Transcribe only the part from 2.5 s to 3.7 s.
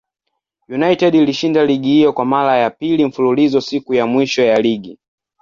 ya pili mfululizo